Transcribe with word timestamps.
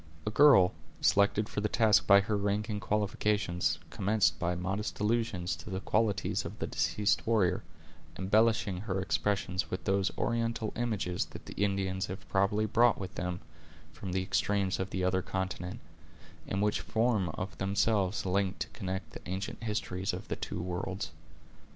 A 0.25 0.31
girl, 0.31 0.73
selected 0.99 1.47
for 1.47 1.61
the 1.61 1.69
task 1.69 2.07
by 2.07 2.21
her 2.21 2.35
rank 2.35 2.69
and 2.69 2.81
qualifications, 2.81 3.77
commenced 3.91 4.39
by 4.39 4.55
modest 4.55 4.99
allusions 4.99 5.55
to 5.57 5.69
the 5.69 5.79
qualities 5.79 6.43
of 6.43 6.57
the 6.57 6.65
deceased 6.65 7.27
warrior, 7.27 7.61
embellishing 8.17 8.77
her 8.77 8.99
expressions 8.99 9.69
with 9.69 9.83
those 9.83 10.09
oriental 10.17 10.73
images 10.75 11.25
that 11.25 11.45
the 11.45 11.53
Indians 11.53 12.07
have 12.07 12.27
probably 12.29 12.65
brought 12.65 12.97
with 12.97 13.13
them 13.13 13.41
from 13.93 14.11
the 14.11 14.23
extremes 14.23 14.79
of 14.79 14.89
the 14.89 15.03
other 15.03 15.21
continent, 15.21 15.79
and 16.47 16.63
which 16.63 16.81
form 16.81 17.29
of 17.35 17.55
themselves 17.59 18.25
a 18.25 18.29
link 18.29 18.57
to 18.57 18.69
connect 18.69 19.11
the 19.11 19.21
ancient 19.29 19.61
histories 19.63 20.13
of 20.13 20.29
the 20.29 20.35
two 20.35 20.59
worlds. 20.59 21.11